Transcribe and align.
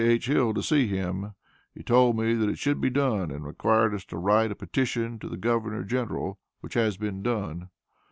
H. 0.03 0.25
Hill 0.25 0.55
to 0.55 0.63
see 0.63 0.87
him 0.87 1.35
he 1.75 1.83
told 1.83 2.17
me 2.17 2.33
that 2.33 2.49
it 2.49 2.57
should 2.57 2.81
be 2.81 2.89
done, 2.89 3.29
and 3.29 3.45
required 3.45 3.93
us 3.93 4.03
to 4.05 4.17
write 4.17 4.51
a 4.51 4.55
petition 4.55 5.19
to 5.19 5.29
the 5.29 5.37
Governor 5.37 5.83
General, 5.83 6.39
which 6.61 6.73
has 6.73 6.97
been 6.97 7.21
done. 7.21 7.69